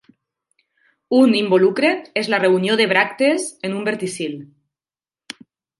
[1.17, 1.93] Un involucre
[2.23, 4.37] és la reunió de bràctees en un verticil.